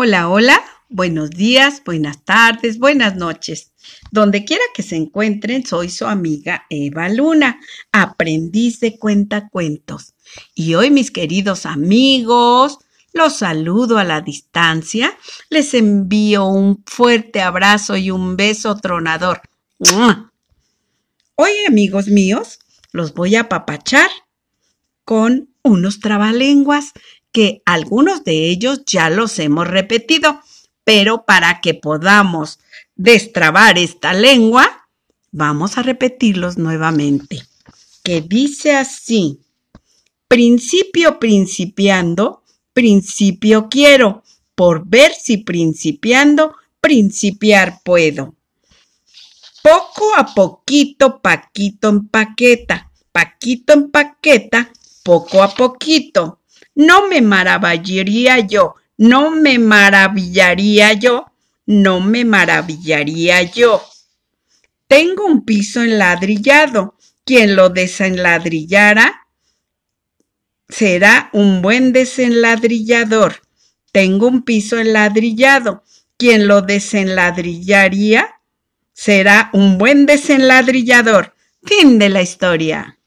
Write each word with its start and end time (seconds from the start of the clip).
Hola, 0.00 0.28
hola, 0.28 0.62
buenos 0.88 1.30
días, 1.30 1.82
buenas 1.84 2.24
tardes, 2.24 2.78
buenas 2.78 3.16
noches. 3.16 3.72
Donde 4.12 4.44
quiera 4.44 4.62
que 4.72 4.84
se 4.84 4.94
encuentren, 4.94 5.66
soy 5.66 5.90
su 5.90 6.06
amiga 6.06 6.66
Eva 6.70 7.08
Luna, 7.08 7.58
aprendiz 7.90 8.78
de 8.78 8.96
cuentacuentos. 8.96 10.14
Y 10.54 10.76
hoy, 10.76 10.92
mis 10.92 11.10
queridos 11.10 11.66
amigos, 11.66 12.78
los 13.12 13.38
saludo 13.38 13.98
a 13.98 14.04
la 14.04 14.20
distancia, 14.20 15.18
les 15.50 15.74
envío 15.74 16.46
un 16.46 16.84
fuerte 16.86 17.40
abrazo 17.42 17.96
y 17.96 18.12
un 18.12 18.36
beso 18.36 18.76
tronador. 18.76 19.40
Hoy, 21.34 21.50
amigos 21.66 22.06
míos, 22.06 22.60
los 22.92 23.14
voy 23.14 23.34
a 23.34 23.48
papachar 23.48 24.08
con 25.08 25.48
unos 25.62 26.00
trabalenguas 26.00 26.92
que 27.32 27.62
algunos 27.64 28.24
de 28.24 28.50
ellos 28.50 28.82
ya 28.84 29.08
los 29.08 29.38
hemos 29.38 29.66
repetido, 29.66 30.42
pero 30.84 31.24
para 31.24 31.62
que 31.62 31.72
podamos 31.72 32.58
destrabar 32.94 33.78
esta 33.78 34.12
lengua, 34.12 34.86
vamos 35.30 35.78
a 35.78 35.82
repetirlos 35.82 36.58
nuevamente. 36.58 37.40
Que 38.02 38.20
dice 38.20 38.76
así, 38.76 39.40
principio 40.28 41.18
principiando, 41.18 42.42
principio 42.74 43.70
quiero, 43.70 44.24
por 44.54 44.86
ver 44.86 45.14
si 45.14 45.38
principiando, 45.38 46.54
principiar 46.82 47.80
puedo. 47.82 48.34
Poco 49.62 50.14
a 50.14 50.34
poquito, 50.34 51.22
Paquito 51.22 51.88
empaqueta, 51.88 52.92
Paquito 53.10 53.72
empaqueta, 53.72 54.70
poco 55.02 55.42
a 55.42 55.54
poquito 55.54 56.38
no 56.78 57.08
me 57.08 57.20
maravillaría 57.20 58.38
yo, 58.38 58.76
no 58.98 59.32
me 59.32 59.58
maravillaría 59.58 60.92
yo, 60.92 61.26
no 61.66 62.00
me 62.00 62.24
maravillaría 62.24 63.42
yo. 63.42 63.82
Tengo 64.86 65.26
un 65.26 65.44
piso 65.44 65.82
enladrillado. 65.82 66.94
Quien 67.24 67.56
lo 67.56 67.68
desenladrillara 67.68 69.26
será 70.68 71.30
un 71.32 71.62
buen 71.62 71.92
desenladrillador. 71.92 73.42
Tengo 73.90 74.28
un 74.28 74.42
piso 74.44 74.78
enladrillado. 74.78 75.82
Quien 76.16 76.46
lo 76.46 76.62
desenladrillaría 76.62 78.40
será 78.92 79.50
un 79.52 79.78
buen 79.78 80.06
desenladrillador. 80.06 81.34
Fin 81.64 81.98
de 81.98 82.08
la 82.08 82.22
historia. 82.22 82.97